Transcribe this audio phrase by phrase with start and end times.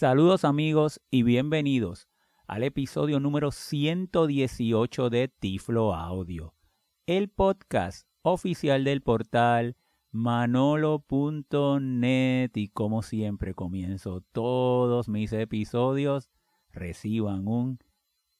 [0.00, 2.08] Saludos amigos y bienvenidos
[2.46, 6.54] al episodio número 118 de Tiflo Audio,
[7.04, 9.76] el podcast oficial del portal
[10.10, 11.30] manolo.net
[12.54, 16.30] y como siempre comienzo todos mis episodios,
[16.72, 17.78] reciban un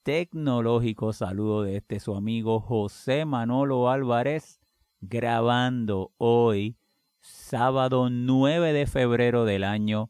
[0.01, 4.59] tecnológico saludo de este su amigo José Manolo Álvarez
[4.99, 6.79] grabando hoy
[7.19, 10.09] sábado 9 de febrero del año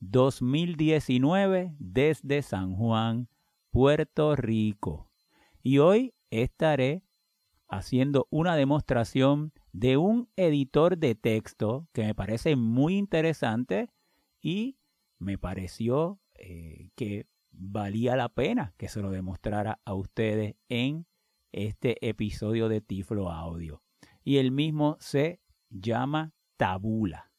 [0.00, 3.28] 2019 desde San Juan,
[3.70, 5.10] Puerto Rico.
[5.62, 7.02] Y hoy estaré
[7.68, 13.90] haciendo una demostración de un editor de texto que me parece muy interesante
[14.40, 14.78] y
[15.18, 21.06] me pareció eh, que valía la pena que se lo demostrara a ustedes en
[21.52, 23.82] este episodio de Tiflo Audio.
[24.24, 27.30] Y el mismo se llama Tabula.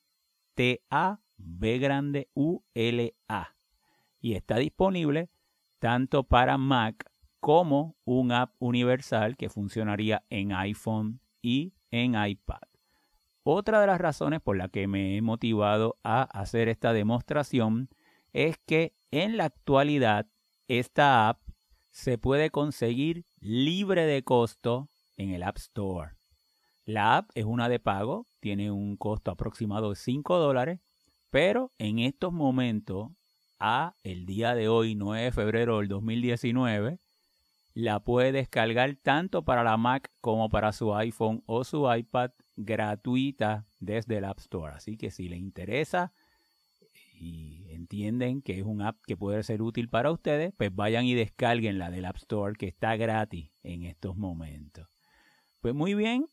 [0.54, 3.55] T-A B grande U L A.
[4.20, 5.30] Y está disponible
[5.80, 12.62] tanto para Mac como un app universal que funcionaría en iPhone y en iPad.
[13.43, 17.90] Otra de las razones por la que me he motivado a hacer esta demostración
[18.34, 20.27] es que en la actualidad
[20.68, 21.41] esta app
[21.90, 26.12] se puede conseguir libre de costo en el App Store.
[26.85, 30.79] La app es una de pago, tiene un costo aproximado de 5 dólares
[31.32, 33.10] pero en estos momentos,
[33.57, 36.99] a el día de hoy, 9 de febrero del 2019,
[37.73, 43.65] la puede descargar tanto para la Mac como para su iPhone o su iPad gratuita
[43.79, 44.73] desde el App Store.
[44.73, 46.12] Así que si le interesa
[47.13, 51.13] y entienden que es un app que puede ser útil para ustedes, pues vayan y
[51.13, 54.88] descarguen la del App Store que está gratis en estos momentos.
[55.62, 56.26] Pues muy bien,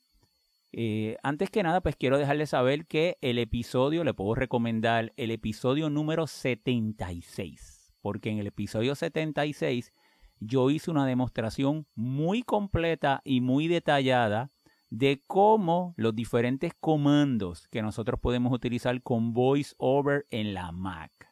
[0.73, 5.31] eh, antes que nada, pues quiero dejarles saber que el episodio, le puedo recomendar el
[5.31, 9.93] episodio número 76, porque en el episodio 76
[10.41, 14.51] yo hice una demostración muy completa y muy detallada
[14.91, 21.28] de cómo los diferentes comandos que nosotros podemos utilizar con VoiceOver en la Mac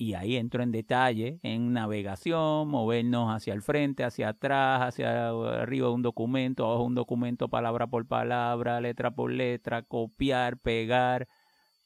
[0.00, 5.88] y ahí entro en detalle en navegación, movernos hacia el frente, hacia atrás, hacia arriba
[5.88, 11.28] de un documento, abajo un documento, palabra por palabra, letra por letra, copiar, pegar.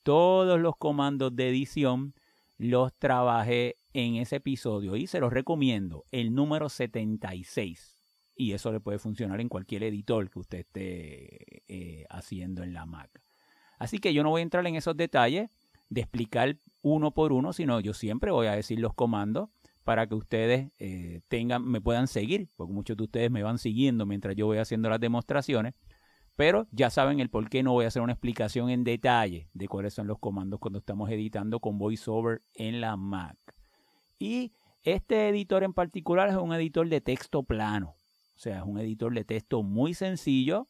[0.04, 2.14] Todos los comandos de edición
[2.56, 8.00] los trabajé en ese episodio y se los recomiendo, el número 76.
[8.36, 12.86] Y eso le puede funcionar en cualquier editor que usted esté eh, haciendo en la
[12.86, 13.10] Mac.
[13.76, 15.50] Así que yo no voy a entrar en esos detalles
[15.88, 19.48] de explicar uno por uno, sino yo siempre voy a decir los comandos
[19.84, 24.04] para que ustedes eh, tengan, me puedan seguir, porque muchos de ustedes me van siguiendo
[24.04, 25.74] mientras yo voy haciendo las demostraciones,
[26.36, 29.66] pero ya saben el por qué no voy a hacer una explicación en detalle de
[29.66, 33.38] cuáles son los comandos cuando estamos editando con VoiceOver en la Mac.
[34.18, 34.52] Y
[34.82, 37.96] este editor en particular es un editor de texto plano,
[38.36, 40.68] o sea, es un editor de texto muy sencillo,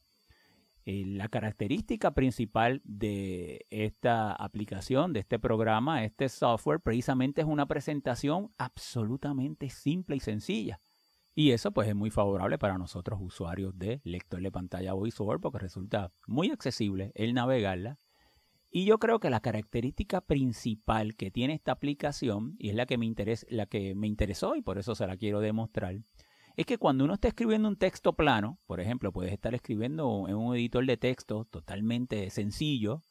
[0.86, 7.66] eh, la característica principal de esta aplicación, de este programa, este software, precisamente es una
[7.66, 10.80] presentación absolutamente simple y sencilla.
[11.34, 15.58] Y eso pues es muy favorable para nosotros usuarios de lector de pantalla VoiceOver porque
[15.58, 17.98] resulta muy accesible el navegarla.
[18.70, 22.98] Y yo creo que la característica principal que tiene esta aplicación, y es la que
[22.98, 23.10] me,
[23.48, 25.96] la que me interesó y por eso se la quiero demostrar,
[26.56, 30.36] es que cuando uno está escribiendo un texto plano, por ejemplo, puedes estar escribiendo en
[30.36, 33.02] un editor de texto totalmente sencillo,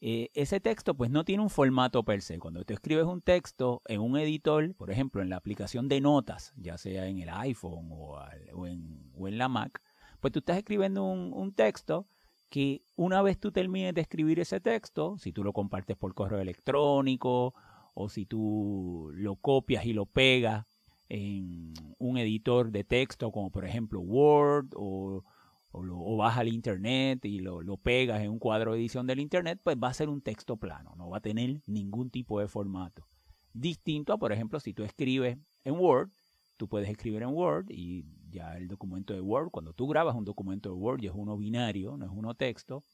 [0.00, 2.38] eh, ese texto pues no tiene un formato per se.
[2.38, 6.54] Cuando tú escribes un texto en un editor, por ejemplo, en la aplicación de notas,
[6.56, 8.18] ya sea en el iPhone o,
[8.66, 9.82] en, la Mac,
[10.20, 12.06] pues tú estás escribiendo un, un texto
[12.48, 16.40] que una vez tú termines de escribir ese texto, si tú lo compartes por correo
[16.40, 17.54] electrónico
[17.94, 20.66] o si tú lo copias y lo pegas
[21.10, 25.24] en un editor de texto como por ejemplo Word o,
[25.72, 29.60] o, baja al internet y lo, lo, pegas en un cuadro de edición del internet,
[29.62, 33.06] pues va a ser un texto plano, no va a tener ningún tipo de formato.
[33.52, 36.10] Distinto a, por ejemplo, si tú escribes en Word,
[36.56, 40.24] tú puedes escribir en Word y ya el documento de Word, cuando tú grabas un
[40.24, 42.84] documento de Word, ya es uno binario, no es uno texto,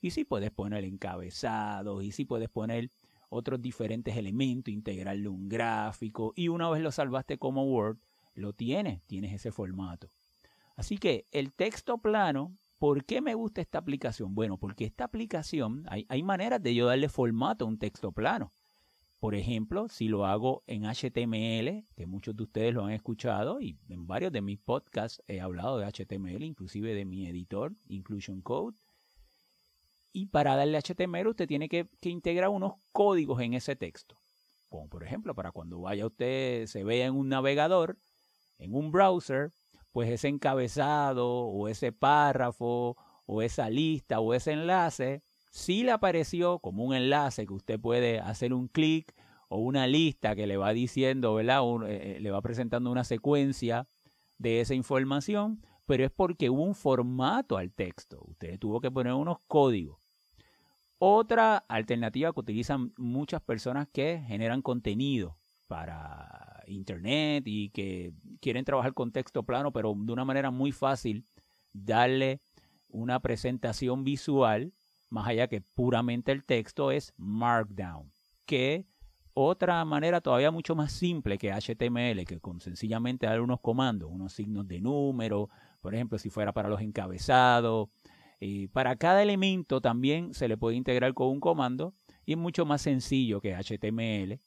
[0.00, 2.90] y sí puedes poner encabezados, y sí puedes poner
[3.30, 7.96] otros diferentes elementos, integrarle un gráfico y una vez lo salvaste como Word,
[8.34, 10.08] lo tienes, tienes ese formato.
[10.76, 14.34] Así que el texto plano, ¿por qué me gusta esta aplicación?
[14.34, 18.52] Bueno, porque esta aplicación, hay, hay maneras de yo darle formato a un texto plano.
[19.20, 23.78] Por ejemplo, si lo hago en HTML, que muchos de ustedes lo han escuchado y
[23.90, 28.78] en varios de mis podcasts he hablado de HTML, inclusive de mi editor, Inclusion Code,
[30.12, 34.16] y para darle HTML usted tiene que, integrar unos códigos en ese texto.
[34.68, 37.98] como por ejemplo para cuando vaya usted, se vea en un navegador,
[38.58, 39.50] en un browser,
[39.92, 42.96] pues ese encabezado o ese párrafo
[43.26, 48.20] o esa lista o ese enlace, sí le apareció como un enlace que usted puede
[48.20, 49.14] hacer un clic
[49.48, 51.62] o una lista que le va diciendo, ¿verdad?
[51.88, 53.88] Eh, eh, le va presentando una secuencia
[54.38, 58.22] de esa información, pero es porque hubo un formato al texto.
[58.28, 59.99] Usted tuvo que poner unos códigos.
[61.02, 68.92] Otra alternativa que utilizan muchas personas que generan contenido para internet y que quieren trabajar
[68.92, 71.24] con texto plano, pero de una manera muy fácil,
[71.72, 72.40] darle
[72.90, 74.74] una presentación visual,
[75.08, 78.12] más allá que puramente el texto, es Markdown,
[78.44, 78.84] que
[79.32, 84.34] otra manera todavía mucho más simple que HTML, que con sencillamente dar unos comandos, unos
[84.34, 85.48] signos de número,
[85.80, 87.88] por ejemplo, si fuera para los encabezados.
[88.40, 91.94] Y para cada elemento también se le puede integrar con un comando
[92.24, 94.40] y es mucho más sencillo que HTML.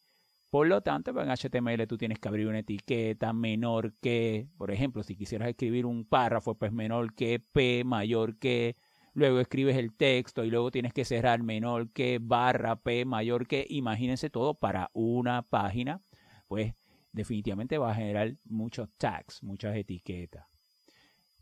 [0.50, 4.72] Por lo tanto, pues, en HTML tú tienes que abrir una etiqueta menor que, por
[4.72, 8.76] ejemplo, si quisieras escribir un párrafo, pues menor que P, mayor que,
[9.14, 13.66] luego escribes el texto y luego tienes que cerrar menor que, barra, P, mayor que,
[13.70, 16.02] imagínense todo para una página,
[16.48, 16.74] pues
[17.12, 20.46] definitivamente va a generar muchos tags, muchas etiquetas.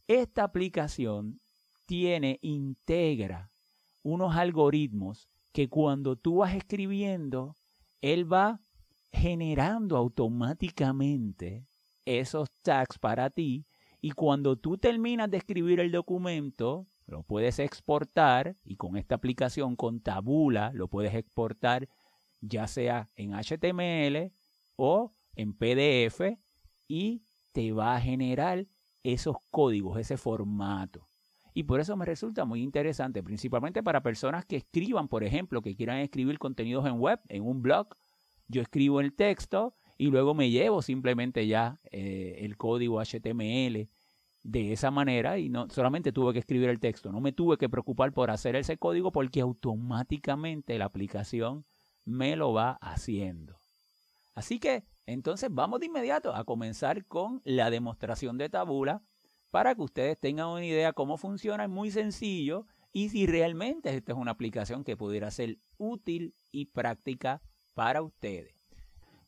[0.07, 1.39] Esta aplicación
[1.91, 3.51] tiene, integra
[4.01, 7.57] unos algoritmos que cuando tú vas escribiendo,
[7.99, 8.61] él va
[9.11, 11.67] generando automáticamente
[12.05, 13.65] esos tags para ti
[13.99, 19.75] y cuando tú terminas de escribir el documento, lo puedes exportar y con esta aplicación,
[19.75, 21.89] con Tabula, lo puedes exportar
[22.39, 24.31] ya sea en HTML
[24.77, 26.21] o en PDF
[26.87, 27.21] y
[27.51, 28.65] te va a generar
[29.03, 31.10] esos códigos, ese formato.
[31.53, 35.75] Y por eso me resulta muy interesante, principalmente para personas que escriban, por ejemplo, que
[35.75, 37.87] quieran escribir contenidos en web, en un blog.
[38.47, 43.89] Yo escribo el texto y luego me llevo simplemente ya eh, el código HTML
[44.43, 47.69] de esa manera y no solamente tuve que escribir el texto, no me tuve que
[47.69, 51.65] preocupar por hacer ese código porque automáticamente la aplicación
[52.05, 53.59] me lo va haciendo.
[54.33, 59.03] Así que entonces vamos de inmediato a comenzar con la demostración de tabula
[59.51, 61.65] para que ustedes tengan una idea cómo funciona.
[61.65, 66.65] Es muy sencillo y si realmente esta es una aplicación que pudiera ser útil y
[66.65, 67.41] práctica
[67.73, 68.55] para ustedes.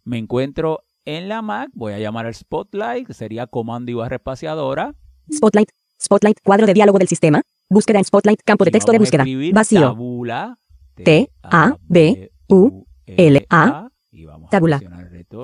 [0.04, 4.16] Me encuentro en la Mac, voy a llamar al Spotlight, que sería comando y barra
[4.16, 4.96] espaciadora.
[5.32, 5.70] Spotlight,
[6.02, 9.82] Spotlight, cuadro de diálogo del sistema, búsqueda en Spotlight, campo de texto de búsqueda, vacío.
[9.82, 10.58] Tabula,
[10.96, 13.90] T, A, B, U, L, A,
[14.50, 14.80] tabula.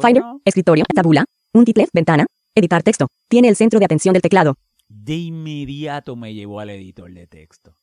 [0.02, 2.26] Finder, escritorio, tabula, un title, ventana,
[2.56, 3.08] editar texto.
[3.28, 4.56] Tiene el centro de atención del teclado.
[4.90, 7.76] De inmediato me llevó al editor de texto.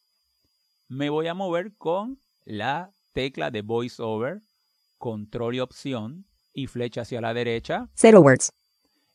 [0.88, 4.42] Me voy a mover con la tecla de VoiceOver,
[4.98, 7.88] control y opción y flecha hacia la derecha.
[7.94, 8.50] Zero words.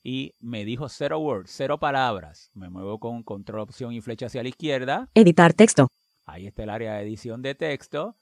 [0.03, 2.49] Y me dijo cero words, cero palabras.
[2.53, 5.09] Me muevo con control, opción y flecha hacia la izquierda.
[5.13, 5.89] Editar texto.
[6.25, 8.15] Ahí está el área de edición de texto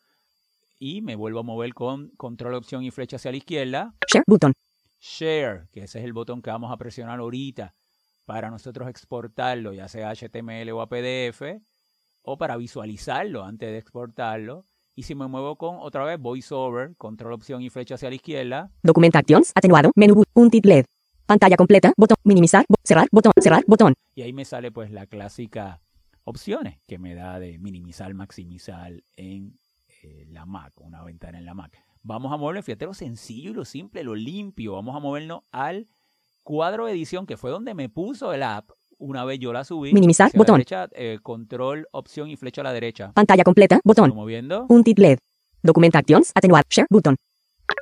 [0.80, 3.94] y me vuelvo a mover con control, opción y flecha hacia la izquierda.
[4.12, 4.52] Share button.
[5.00, 7.76] Share, que ese es el botón que vamos a presionar ahorita
[8.30, 11.42] para nosotros exportarlo, ya sea HTML o a PDF,
[12.22, 14.68] o para visualizarlo antes de exportarlo.
[14.94, 18.70] Y si me muevo con otra vez VoiceOver, control, opción y flecha hacia la izquierda.
[18.84, 20.86] Documentaciones, atenuado, menú, un tit LED.
[21.26, 23.96] Pantalla completa, botón, minimizar, cerrar, botón, cerrar, botón.
[24.14, 25.82] Y ahí me sale pues la clásica
[26.24, 29.58] opciones que me da de minimizar, maximizar en
[30.04, 31.84] eh, la Mac, una ventana en la Mac.
[32.04, 34.74] Vamos a moverlo, fíjate lo sencillo y lo simple, lo limpio.
[34.74, 35.88] Vamos a movernos al
[36.50, 38.72] cuadro de edición, que fue donde me puso el app.
[38.98, 39.94] Una vez yo la subí.
[39.94, 40.64] Minimizar, botón.
[40.94, 43.12] Eh, control, opción y flecha a la derecha.
[43.14, 44.16] Pantalla completa, botón.
[44.16, 44.66] moviendo.
[44.68, 45.20] Un tit LED.
[45.62, 47.18] Documentaciones, atenuar, share, botón.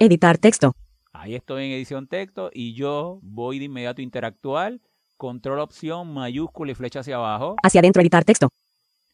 [0.02, 0.74] Editar texto.
[1.14, 4.82] Ahí estoy en edición texto y yo voy de inmediato a interactuar.
[5.16, 7.56] Control, opción, mayúscula y flecha hacia abajo.
[7.64, 8.50] Hacia adentro, editar texto.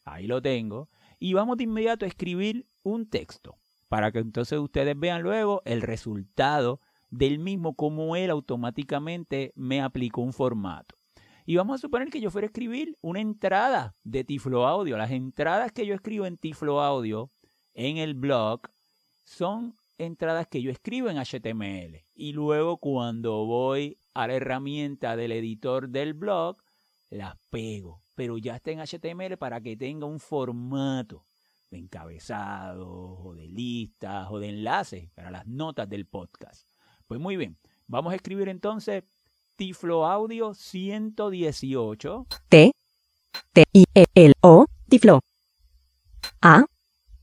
[0.04, 0.88] Ahí lo tengo.
[1.20, 3.54] Y vamos de inmediato a escribir un texto
[3.88, 6.80] para que entonces ustedes vean luego el resultado
[7.16, 10.96] del mismo, como él automáticamente me aplicó un formato.
[11.46, 14.96] Y vamos a suponer que yo fuera a escribir una entrada de Tiflo Audio.
[14.96, 17.30] Las entradas que yo escribo en Tiflo Audio
[17.74, 18.62] en el blog
[19.24, 22.04] son entradas que yo escribo en HTML.
[22.14, 26.56] Y luego cuando voy a la herramienta del editor del blog,
[27.10, 28.00] las pego.
[28.16, 31.26] Pero ya está en HTML para que tenga un formato
[31.70, 36.73] de encabezados o de listas o de enlaces para las notas del podcast.
[37.14, 37.56] Pues muy bien,
[37.86, 39.04] vamos a escribir entonces
[39.54, 42.26] Tiflo Audio 118.
[42.48, 42.72] T,
[43.52, 45.20] T, I, E, L, O, Tiflo.
[46.42, 46.64] A,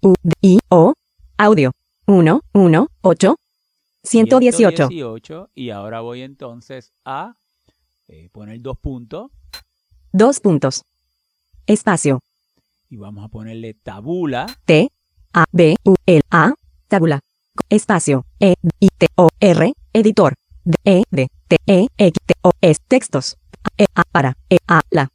[0.01, 0.93] U, I, O,
[1.37, 1.73] Audio.
[2.05, 3.35] 1, 1, 8.
[4.01, 4.87] 118.
[4.87, 5.49] 118.
[5.55, 7.35] Y ahora voy entonces a
[8.07, 9.29] eh, poner dos puntos.
[10.13, 10.85] Dos puntos.
[11.67, 12.21] Espacio.
[12.89, 14.45] Y vamos a ponerle tabula.
[14.63, 14.89] T,
[15.33, 16.53] A, B, U, L, A,
[16.87, 17.19] tabula.
[17.67, 18.25] Espacio.
[18.39, 20.33] E, I, T, O, R, editor.
[20.63, 23.37] D, E, D, T, E, X, T, O, S, textos.
[23.77, 25.09] E, A, para, E, A, la.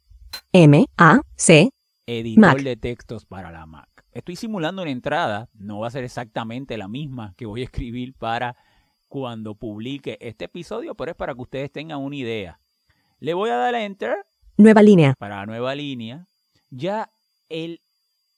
[0.51, 1.69] M, A, C,
[2.05, 2.61] Editor Mac.
[2.61, 3.89] de textos para la Mac.
[4.11, 8.13] Estoy simulando una entrada, no va a ser exactamente la misma que voy a escribir
[8.13, 8.55] para
[9.07, 12.59] cuando publique este episodio, pero es para que ustedes tengan una idea.
[13.19, 14.15] Le voy a dar a Enter
[14.57, 15.13] nueva línea.
[15.17, 16.27] para nueva línea.
[16.69, 17.09] Ya
[17.49, 17.81] él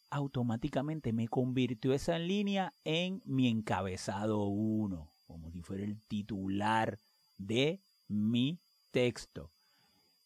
[0.09, 6.97] automáticamente me convirtió esa línea en mi encabezado 1, como si fuera el titular
[7.37, 8.57] de mi
[8.89, 9.51] texto.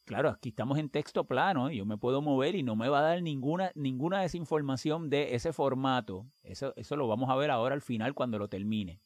[0.05, 3.03] Claro, aquí estamos en texto plano, yo me puedo mover y no me va a
[3.03, 6.25] dar ninguna, ninguna desinformación de ese formato.
[6.43, 8.99] Eso, eso lo vamos a ver ahora al final cuando lo termine.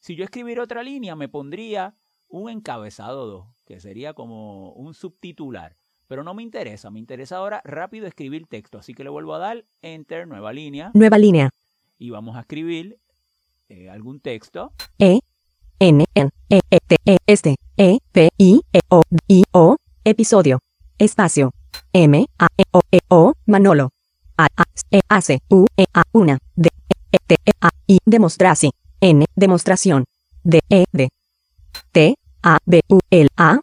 [0.00, 1.94] Si yo escribiera otra línea, me pondría
[2.28, 5.76] un encabezado 2, que sería como un subtitular.
[6.08, 8.78] Pero no me interesa, me interesa ahora rápido escribir texto.
[8.78, 11.50] Así que le vuelvo a dar Enter, nueva línea, Nueva línea.
[11.98, 12.98] y vamos a escribir
[13.68, 14.72] eh, algún texto.
[14.98, 15.18] E,
[15.78, 20.58] N, N, E, E, T, E, S, E, P, I, E, O, I, O, episodio.
[20.98, 21.50] Espacio.
[21.92, 23.90] M, A, E, O, E, O, Manolo.
[24.38, 26.38] A, A, E, A, C, U, E, A, una.
[26.54, 26.68] D,
[27.12, 28.70] E, T, E, A, I, demostrasi.
[29.02, 30.04] N, demostración.
[30.42, 31.08] D, E, D.
[31.92, 33.58] T, A, B, U, L, A.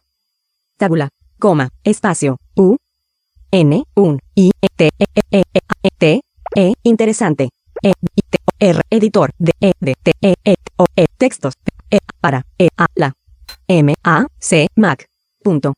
[0.76, 1.08] Tabula.
[1.40, 1.68] Coma.
[1.82, 2.36] Espacio.
[2.54, 2.76] U.
[3.50, 6.20] N, un, I, E, T, E, E, E, E, A, E, T,
[6.54, 7.48] E, interesante.
[7.82, 11.54] E, I, T, O, R, editor, D, E, D, T, E, E, O, E, textos,
[11.94, 13.14] E, para, E, A, la.
[13.68, 15.08] M, A, C, Mac.
[15.44, 15.74] Punto.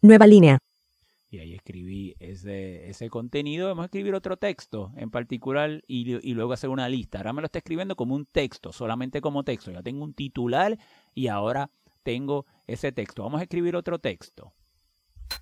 [0.00, 0.58] Nueva línea.
[1.28, 3.68] Y ahí escribí ese, ese contenido.
[3.68, 7.18] Vamos a escribir otro texto en particular y, y luego hacer una lista.
[7.18, 9.70] Ahora me lo está escribiendo como un texto, solamente como texto.
[9.70, 10.78] Ya tengo un titular
[11.14, 11.68] y ahora
[12.02, 13.22] tengo ese texto.
[13.24, 14.54] Vamos a escribir otro texto.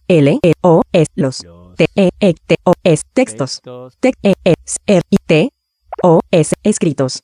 [0.08, 1.46] L, E, O, S, los.
[1.76, 3.60] T, E, E, T, O, S, textos.
[3.62, 5.52] textos T, E, S, R, I, T,
[6.02, 7.22] O, S, escritos.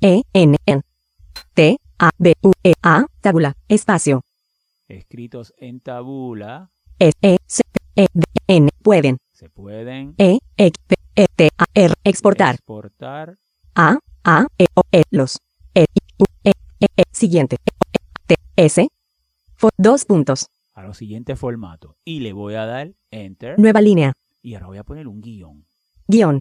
[0.00, 0.82] E, N, N.
[1.54, 4.22] T, A, B, U, E, A, tabula, espacio.
[4.88, 7.62] escritos en tabula S, E, C,
[7.96, 9.18] E, D, N, pueden.
[9.32, 12.54] se pueden E, X, P, E, T, A, R, exportar.
[12.54, 13.34] exportar
[13.74, 15.38] A, A, E, O, E, los.
[15.74, 17.56] E, I, U, E, E, E, siguiente.
[17.56, 18.88] E, O, E, T, S.
[19.76, 20.46] Dos puntos.
[20.74, 21.96] a los siguientes formatos.
[22.04, 23.58] Y le voy a dar Enter.
[23.58, 24.12] Nueva línea.
[24.42, 25.64] Y ahora voy a poner un guion.
[26.06, 26.38] Guión.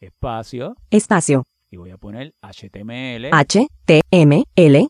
[0.00, 0.76] Espacio.
[0.90, 1.44] Espacio.
[1.70, 3.30] Y voy a poner HTML.
[3.30, 4.88] HTML.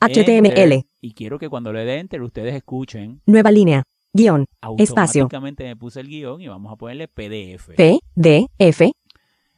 [0.00, 0.84] Enter.
[1.00, 3.22] Y quiero que cuando le dé Enter ustedes escuchen.
[3.24, 3.84] Nueva línea.
[4.12, 4.46] Guión.
[4.76, 5.22] Espacio.
[5.22, 7.74] Automáticamente me puse el guion y vamos a ponerle PDF.
[7.76, 8.84] P, D, F.
[8.84, 8.92] Y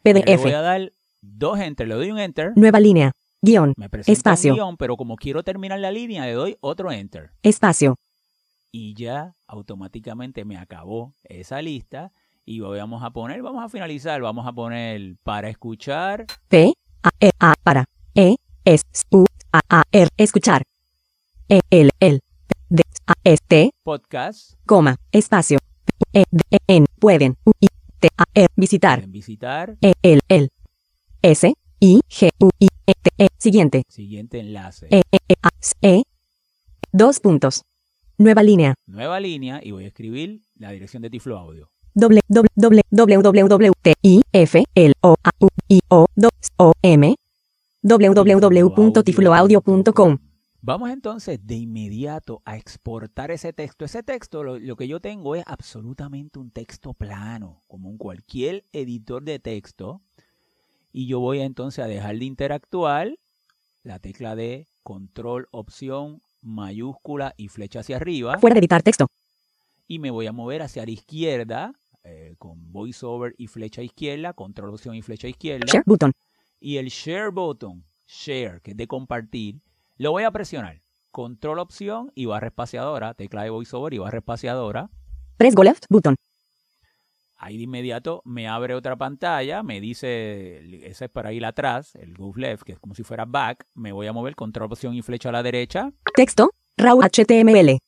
[0.05, 0.47] Le voy PDF.
[0.55, 0.93] a dar
[1.23, 1.89] dos Enter.
[1.89, 2.53] Le doy un Enter.
[2.55, 3.13] Nueva línea.
[3.43, 3.75] Guión.
[3.77, 4.53] Me Espacio.
[4.53, 7.31] un guion, pero como quiero terminar la línea, le doy otro Enter.
[7.43, 7.97] Espacio.
[8.71, 12.13] Y ya automáticamente me acabó esa lista.
[12.47, 17.31] Y vamos a poner, vamos a finalizar, vamos a poner para escuchar P, A, E,
[17.41, 17.87] A, para.
[18.15, 18.37] E,
[18.67, 20.63] S, U, A, A, R, escuchar.
[21.49, 22.21] E, L, L.
[22.69, 24.53] D, A, S, T, podcast.
[24.67, 25.59] coma, espacio.
[25.87, 27.35] P, E, D, E, N, pueden.
[27.45, 28.99] U, I, T, A, R, visitar.
[28.99, 29.77] Pueden visitar.
[29.81, 30.49] E, L, L.
[31.23, 33.85] S, I, G, U, I, E, T, E, siguiente.
[33.89, 34.87] Siguiente enlace.
[34.91, 36.03] E, E, E, A, S, E.
[36.93, 37.63] Dos puntos.
[38.19, 38.75] Nueva línea.
[38.87, 41.74] Nueva línea y voy a escribir la dirección de Tiflo Audio.
[41.95, 42.83] Doble doble doble
[47.85, 50.19] www.tifloaudio.com
[50.67, 53.85] Vamos entonces de inmediato a exportar ese texto.
[53.85, 58.65] Ese texto, lo, lo que yo tengo es absolutamente un texto plano, como en cualquier
[58.73, 60.01] editor de texto.
[60.91, 63.19] Y yo voy entonces a dejar de interactuar,
[63.83, 68.39] la tecla de control, opción, mayúscula y flecha hacia arriba.
[68.39, 69.09] fuera de editar texto
[69.87, 71.75] Y me voy a mover hacia la izquierda,
[72.05, 75.67] eh, con voiceover y flecha izquierda, control, opción y flecha izquierda.
[75.67, 76.13] share button
[76.61, 79.61] Y el share button, share, que es de compartir,
[79.97, 80.83] lo voy a presionar.
[81.11, 84.91] Control opción y barra espaciadora, tecla de voiceover y barra espaciadora.
[85.39, 86.15] press go left button
[87.37, 92.15] Ahí de inmediato me abre otra pantalla, me dice, ese es para ir atrás, el
[92.15, 93.67] go left, que es como si fuera back.
[93.75, 95.93] Me voy a mover control opción y flecha a la derecha.
[96.15, 97.79] texto raw HTML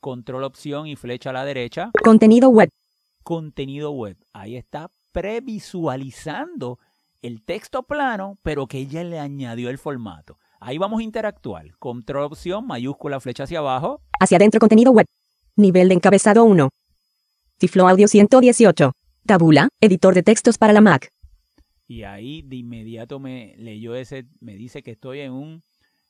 [0.00, 1.90] Control opción y flecha a la derecha.
[2.02, 2.70] contenido web
[3.26, 4.16] Contenido web.
[4.32, 6.78] Ahí está previsualizando
[7.22, 10.38] el texto plano, pero que ella le añadió el formato.
[10.60, 11.76] Ahí vamos a interactuar.
[11.80, 14.00] Control opción, mayúscula, flecha hacia abajo.
[14.20, 15.06] hacia adentro contenido web
[15.56, 16.68] nivel de encabezado 1
[17.58, 18.92] Tiflo Audio 118
[19.26, 21.10] Tabula editor de textos para la Mac
[21.88, 25.64] Y ahí de inmediato me leyó ese, me dice que estoy en un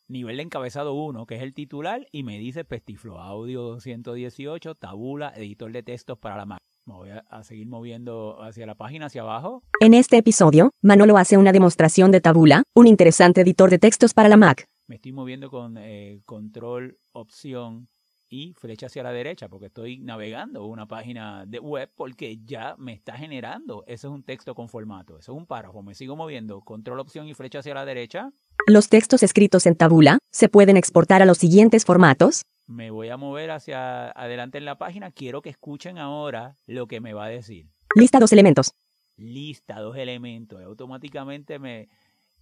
[0.06, 5.32] nivel de encabezado 1, que es el titular, y me dice Pestiflo Audio 118, Tabula,
[5.34, 6.60] editor de textos para la Mac.
[6.86, 9.64] Me voy a, a, seguir moviendo hacia la página, hacia abajo.
[9.80, 14.28] En este episodio, Manolo hace una demostración de Tabula, un interesante editor de textos para
[14.28, 14.66] la Mac.
[14.86, 17.88] Me estoy moviendo con eh, control, opción
[18.28, 22.92] y flecha hacia la derecha porque estoy navegando una página de web porque ya me
[22.92, 23.82] está generando.
[23.88, 25.18] Eso es un texto con formato.
[25.18, 25.82] Eso es un párrafo.
[25.82, 26.60] Me sigo moviendo.
[26.60, 28.30] Control, opción y flecha hacia la derecha.
[28.68, 32.42] Los textos escritos en Tabula se pueden exportar a los siguientes formatos.
[32.66, 35.12] Me voy a mover hacia adelante en la página.
[35.12, 37.68] Quiero que escuchen ahora lo que me va a decir.
[37.94, 38.74] Lista dos elementos.
[39.16, 40.60] Lista dos elementos.
[40.62, 41.88] Automáticamente me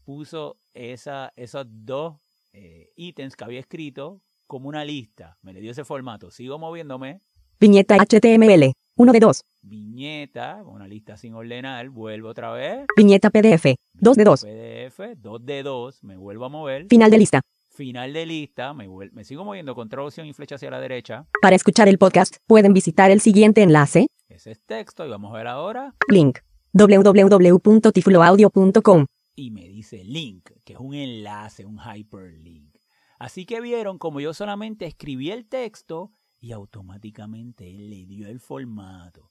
[0.05, 2.17] puso esa, esos dos
[2.53, 5.37] eh, ítems que había escrito como una lista.
[5.43, 6.31] Me le dio ese formato.
[6.31, 7.21] Sigo moviéndome.
[7.61, 8.73] Viñeta HTML.
[8.97, 9.45] 1 de 2.
[9.63, 11.89] Viñeta, una lista sin ordenar.
[11.91, 12.87] Vuelvo otra vez.
[12.97, 13.75] Viñeta PDF.
[13.95, 14.45] 2 de 2.
[14.45, 16.05] PDF, 2 de 2.
[16.05, 16.87] Me vuelvo a mover.
[16.89, 17.43] Final de lista.
[17.75, 18.73] Final de lista.
[18.73, 19.75] Me, me sigo moviendo.
[19.75, 21.27] Control, opción y flecha hacia la derecha.
[21.43, 24.07] Para escuchar el podcast, pueden visitar el siguiente enlace.
[24.29, 25.95] Ese es texto y vamos a ver ahora.
[26.09, 26.39] Link.
[26.73, 32.77] www.tifloaudio.com y me dice link, que es un enlace, un hyperlink.
[33.19, 38.41] Así que vieron como yo solamente escribí el texto y automáticamente él le dio el
[38.41, 39.31] formato.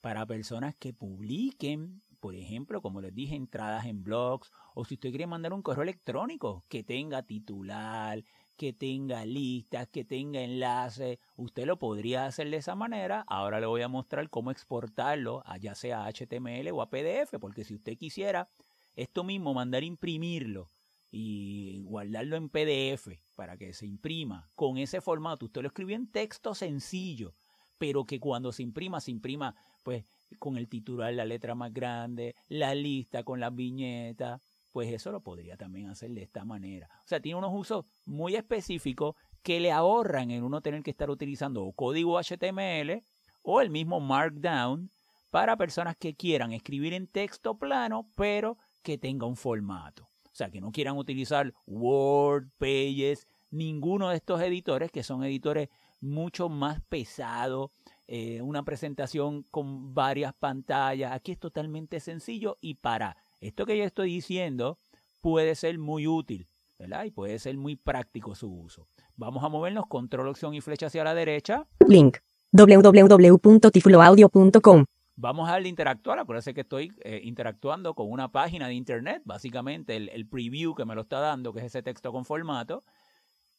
[0.00, 5.10] Para personas que publiquen, por ejemplo, como les dije, entradas en blogs, o si usted
[5.10, 8.22] quiere mandar un correo electrónico que tenga titular,
[8.56, 13.24] que tenga listas, que tenga enlace, usted lo podría hacer de esa manera.
[13.26, 17.38] Ahora le voy a mostrar cómo exportarlo, a ya sea a HTML o a PDF,
[17.40, 18.48] porque si usted quisiera
[18.96, 20.68] esto mismo, mandar imprimirlo
[21.10, 25.46] y guardarlo en PDF para que se imprima con ese formato.
[25.46, 27.32] Usted lo escribió en texto sencillo,
[27.78, 30.04] pero que cuando se imprima, se imprima pues
[30.38, 34.40] con el titular, la letra más grande, la lista con las viñetas,
[34.72, 36.88] pues eso lo podría también hacer de esta manera.
[37.04, 41.10] O sea, tiene unos usos muy específicos que le ahorran en uno tener que estar
[41.10, 43.02] utilizando o código HTML
[43.42, 44.90] o el mismo Markdown
[45.30, 50.04] para personas que quieran escribir en texto plano, pero que tenga un formato.
[50.26, 55.68] O sea, que no quieran utilizar Word, Pages, ninguno de estos editores que son editores
[56.00, 57.70] mucho más pesados,
[58.06, 61.12] eh, una presentación con varias pantallas.
[61.12, 64.78] Aquí es totalmente sencillo y para esto que yo estoy diciendo
[65.20, 66.48] puede ser muy útil,
[66.78, 67.04] ¿verdad?
[67.04, 68.86] Y puede ser muy práctico su uso.
[69.16, 71.66] Vamos a movernos, control, opción y flecha hacia la derecha.
[71.86, 72.18] Link
[72.52, 74.84] www.tifloaudio.com
[75.16, 76.18] Vamos a darle interactuar.
[76.18, 80.86] Acuérdense que estoy eh, interactuando con una página de internet, básicamente el, el, preview que
[80.86, 82.82] me lo está dando, que es ese texto con formato.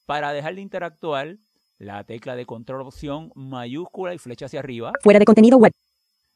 [0.07, 1.37] Para dejar de interactuar,
[1.77, 4.91] la tecla de control opción mayúscula y flecha hacia arriba.
[5.01, 5.71] Fuera de contenido web.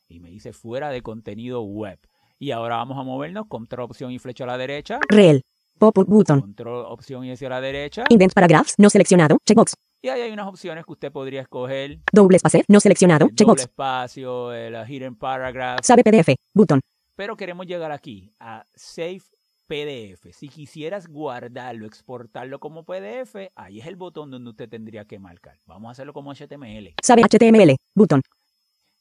[0.07, 1.99] Y me dice fuera de contenido web.
[2.39, 4.99] Y ahora vamos a movernos, control opción y flecha a la derecha.
[5.07, 5.41] Rel.
[5.79, 6.41] Pop-up button.
[6.41, 8.03] Control opción y hacia la derecha.
[8.09, 9.37] Indent paragraphs no seleccionado.
[9.45, 9.73] Checkbox.
[10.01, 11.99] Y ahí hay unas opciones que usted podría escoger.
[12.11, 13.61] Doble espacio, no seleccionado, el checkbox.
[13.61, 15.79] Doble espacio, el hidden paragraph.
[15.81, 16.81] Sabe PDF, botón.
[17.15, 19.21] Pero queremos llegar aquí a Save
[19.67, 20.33] PDF.
[20.33, 25.59] Si quisieras guardarlo, exportarlo como PDF, ahí es el botón donde usted tendría que marcar.
[25.65, 26.93] Vamos a hacerlo como HTML.
[27.01, 28.21] Sabe HTML, botón.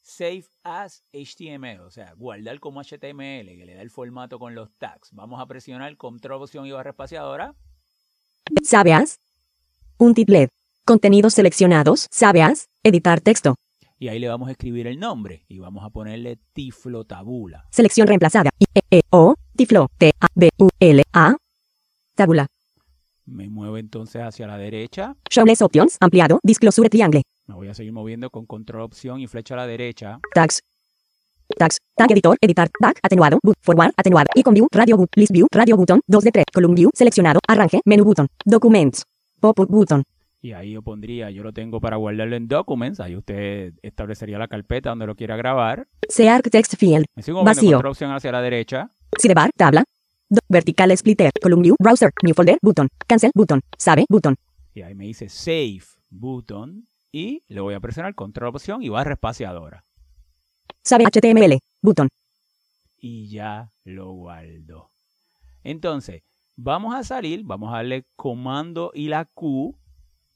[0.07, 4.69] Save as HTML, o sea, guardar como HTML, que le da el formato con los
[4.77, 5.09] tags.
[5.13, 7.55] Vamos a presionar Control opción y barra espaciadora.
[8.63, 9.19] Sabe as.
[9.97, 10.51] Un titlet.
[10.85, 13.55] Contenidos seleccionados, sabeas, editar texto.
[13.97, 17.65] Y ahí le vamos a escribir el nombre y vamos a ponerle Tiflo Tabula.
[17.71, 18.51] Selección reemplazada.
[18.59, 21.35] I, E, E, O, Tiflo, T, A, B, U, L, A.
[22.13, 22.45] Tabula.
[23.25, 25.15] Me muevo entonces hacia la derecha.
[25.31, 27.23] Show less options, ampliado, disclosure triangle.
[27.47, 30.19] Me voy a seguir moviendo con control opción y flecha a la derecha.
[30.33, 30.61] Tags.
[31.57, 31.77] Tags.
[31.95, 35.77] Tag editor, editar, back, atenuado, boot, forward, atenuado, icon view, radio boot, list view, radio
[35.77, 39.03] button, 2 de 3, column view, seleccionado, arranque, menú button, documents,
[39.39, 40.03] pop-up button.
[40.41, 42.99] Y ahí yo pondría, yo lo tengo para guardarlo en Documents.
[42.99, 45.87] Ahí usted establecería la carpeta donde lo quiera grabar.
[46.07, 47.05] Search text field.
[47.15, 47.77] Me sigo Vacío.
[47.77, 48.91] otra opción hacia la derecha.
[49.17, 49.83] Sidebar, tabla.
[50.29, 54.35] Do- vertical splitter, column view, browser, new folder, button, cancel, button, sabe, button.
[54.75, 55.81] Y ahí me dice Save
[56.11, 56.87] Button.
[57.17, 59.85] Y le voy a presionar Control opción y barra espaciadora.
[60.83, 62.09] Sabe HTML, button.
[62.99, 64.91] Y ya lo guardo.
[65.63, 66.23] Entonces,
[66.57, 69.77] vamos a salir, vamos a darle comando y la Q.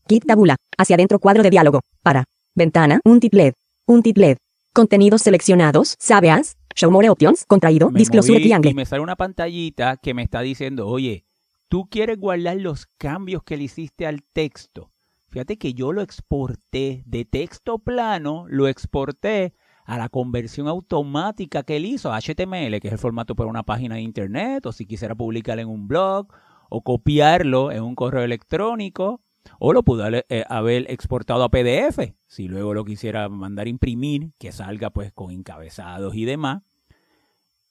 [0.08, 0.56] Kit tabula.
[0.78, 1.82] Hacia adentro cuadro de diálogo.
[2.02, 2.24] Para.
[2.56, 3.02] Ventana.
[3.04, 3.56] Un titlet.
[3.86, 4.38] Un titlet.
[4.72, 5.98] Contenidos seleccionados.
[6.00, 6.56] Sabeas.
[6.78, 7.44] Show more options.
[7.44, 7.92] Contraído.
[7.92, 8.72] Me Disclosure triangle.
[8.72, 11.26] y me sale una pantallita que me está diciendo, oye,
[11.68, 14.94] tú quieres guardar los cambios que le hiciste al texto.
[15.30, 19.54] Fíjate que yo lo exporté de texto plano, lo exporté
[19.86, 23.96] a la conversión automática que él hizo HTML, que es el formato para una página
[23.96, 26.28] de internet, o si quisiera publicarlo en un blog,
[26.70, 29.22] o copiarlo en un correo electrónico,
[29.60, 34.52] o lo pudo eh, haber exportado a PDF, si luego lo quisiera mandar imprimir, que
[34.52, 36.64] salga pues con encabezados y demás.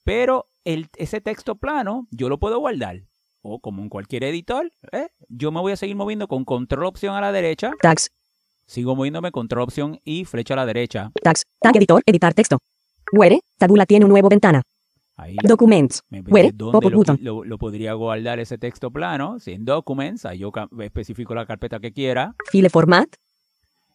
[0.03, 3.03] Pero ese texto plano yo lo puedo guardar.
[3.41, 5.07] O como en cualquier editor, ¿eh?
[5.29, 7.71] yo me voy a seguir moviendo con control opción a la derecha.
[7.81, 8.11] Tags.
[8.65, 11.11] Sigo moviéndome control opción y flecha a la derecha.
[11.23, 11.43] Tags.
[11.61, 12.01] Tag editor.
[12.05, 12.59] Editar texto.
[13.11, 13.39] Where.
[13.57, 14.61] Tabula tiene un nuevo ventana.
[15.15, 16.01] Ahí Documents.
[16.09, 16.51] me Where.
[16.53, 17.17] dónde lo, button.
[17.21, 19.39] lo- lo podría guardar ese texto plano.
[19.39, 22.35] Si en Documents, ahí yo especifico la carpeta que quiera.
[22.51, 23.09] File format.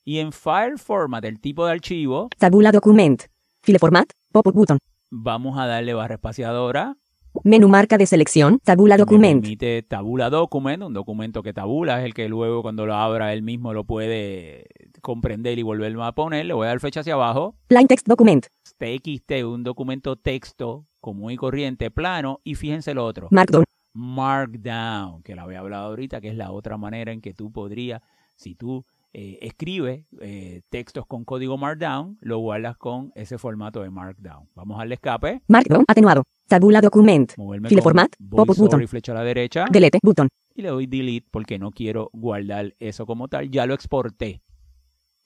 [0.06, 3.22] Y en File Format, el tipo de archivo, Tabula document.
[3.62, 4.06] File format.
[4.32, 4.78] Pop-up button.
[5.10, 6.96] vamos a darle barra espaciadora.
[7.42, 8.60] Menú marca de selección.
[8.62, 9.42] Tabula document.
[9.42, 13.42] permite tabula document, un documento que tabula, es el que luego cuando lo abra él
[13.42, 14.66] mismo lo puede
[15.00, 16.46] comprender y volverlo a poner.
[16.46, 17.56] Le voy a dar flecha hacia abajo.
[17.66, 18.46] Plain text document.
[18.78, 22.40] TXT, un documento texto común y corriente, plano.
[22.44, 23.28] Y fíjense lo otro.
[23.30, 23.64] Markdown.
[23.92, 28.02] Markdown, que la había hablado ahorita, que es la otra manera en que tú podrías,
[28.36, 33.88] si tú eh, escribes eh, textos con código Markdown, lo guardas con ese formato de
[33.90, 34.48] Markdown.
[34.54, 36.24] Vamos al escape, Markdown atenuado.
[36.48, 37.32] Tabula document.
[37.38, 38.82] moverme File format, pop-up voiceover button.
[38.82, 40.28] y flecha a la derecha Delete button.
[40.54, 43.50] y le doy delete porque no quiero guardar eso como tal.
[43.50, 44.42] Ya lo exporté.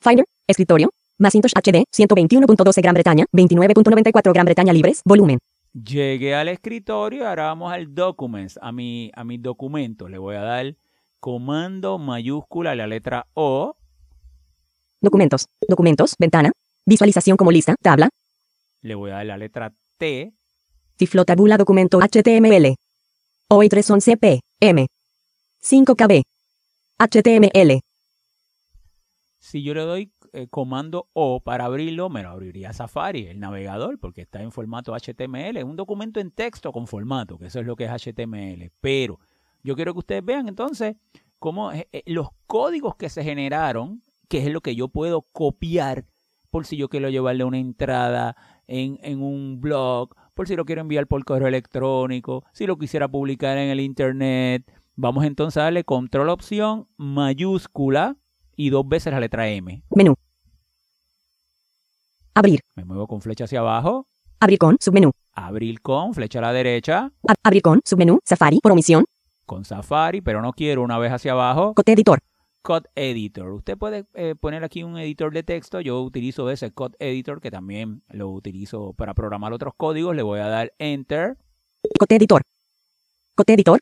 [0.00, 0.24] Finder.
[0.46, 0.90] Escritorio.
[1.18, 1.84] Macintosh HD.
[1.90, 3.24] 121.12 Gran Bretaña.
[3.32, 5.02] 29.94 Gran Bretaña libres.
[5.04, 5.38] Volumen.
[5.72, 10.10] Llegué al escritorio ahora vamos al Documents, a mi, a mis documentos.
[10.10, 10.76] Le voy a dar
[11.20, 13.74] comando mayúscula, la letra O,
[15.00, 15.46] Documentos.
[15.68, 16.16] Documentos.
[16.18, 16.50] Ventana.
[16.84, 17.76] Visualización como lista.
[17.80, 18.08] Tabla.
[18.80, 20.32] le voy a dar la letra T,
[20.96, 22.74] Tiflo tabula documento HTML.
[23.48, 24.40] Hoy 311p.
[24.60, 24.86] M.
[25.62, 26.22] 5KB.
[26.98, 27.80] HTML.
[29.38, 34.00] Si yo le doy eh, comando O para abrirlo, me lo abriría Safari, el navegador,
[34.00, 35.58] porque está en formato HTML.
[35.58, 38.72] Es un documento en texto con formato, que eso es lo que es HTML.
[38.80, 39.20] Pero
[39.62, 40.96] yo quiero que ustedes vean entonces
[41.38, 46.04] cómo eh, eh, los códigos que se generaron, que es lo que yo puedo copiar
[46.50, 50.80] por si yo quiero llevarle una entrada en, en un blog, por si lo quiero
[50.80, 54.70] enviar por correo electrónico, si lo quisiera publicar en el internet.
[54.96, 58.16] Vamos entonces a darle control opción mayúscula
[58.56, 59.82] y dos veces la letra M.
[59.94, 60.14] Menú.
[62.34, 62.60] Abrir.
[62.76, 64.06] Me muevo con flecha hacia abajo,
[64.40, 64.76] Abrir con.
[64.80, 65.10] Submenú.
[65.32, 67.80] abrir con flecha a la derecha, Ab- abrir con.
[67.84, 68.20] Submenú.
[68.24, 68.60] Safari.
[68.62, 69.04] Por omisión.
[69.48, 72.20] Con Safari, pero no quiero una vez hacia abajo, Cote editor.
[72.62, 73.52] Code Editor.
[73.52, 75.80] Usted puede eh, poner aquí un editor de texto.
[75.80, 80.14] Yo utilizo ese Code Editor que también lo utilizo para programar otros códigos.
[80.14, 81.38] Le voy a dar Enter
[81.98, 82.42] Cote editor.
[83.34, 83.80] Cote editor.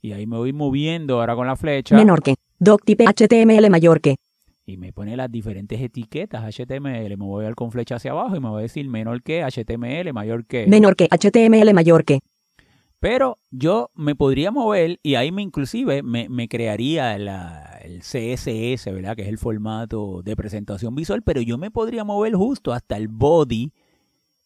[0.00, 2.36] y ahí me voy moviendo ahora con la flecha Menor que.
[2.58, 4.16] Doc type HTML mayor que.
[4.64, 7.16] y me pone las diferentes etiquetas HTML.
[7.16, 9.42] Me voy a dar con flecha hacia abajo y me va a decir menor que
[9.42, 10.66] HTML, mayor que.
[10.66, 11.08] Menor que.
[11.10, 12.20] HTML mayor que.
[13.04, 18.90] Pero yo me podría mover y ahí me inclusive me, me crearía la- el CSS,
[18.90, 19.14] ¿verdad?
[19.14, 23.08] Que es el formato de presentación visual, pero yo me podría mover justo hasta el
[23.08, 23.74] body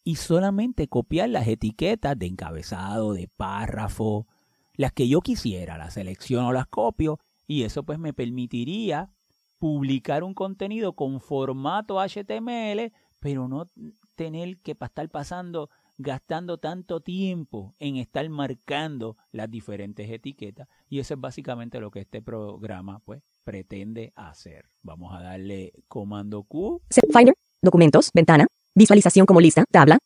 [0.03, 4.27] y solamente copiar las etiquetas de encabezado, de párrafo,
[4.75, 7.17] las que yo quisiera, las selecciono, las copio
[7.47, 9.09] y eso pues me permitiría
[9.57, 12.91] publicar un contenido con formato HTML,
[13.21, 13.67] pero no
[14.15, 15.69] tener que estar pasando
[16.01, 21.99] gastando tanto tiempo en estar marcando las diferentes etiquetas y eso es básicamente lo que
[21.99, 24.65] este programa pues pretende hacer.
[24.81, 26.81] Vamos a darle comando Q
[27.13, 27.35] Finder.
[27.61, 28.09] Documentos.
[28.13, 28.47] Ventana.
[28.73, 29.65] Visualización como lista.
[29.69, 29.97] Tabla.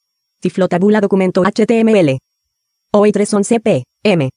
[0.41, 2.17] Tiflo tabula documento HTML.
[2.91, 3.83] Hoy 311p.
[4.03, 4.29] M.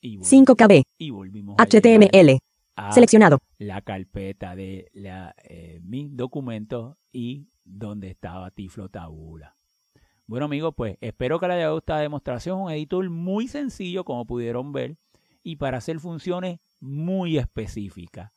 [0.00, 0.82] y, vol- 5KB.
[0.98, 2.38] y volvimos HTML.
[2.76, 3.38] a Seleccionado.
[3.58, 9.56] la carpeta de la, eh, mis documentos y donde estaba Tiflo Tabula.
[10.30, 12.60] Bueno amigos, pues espero que les haya gustado la demostración.
[12.60, 14.96] Un editor muy sencillo como pudieron ver
[15.42, 18.30] y para hacer funciones muy específicas.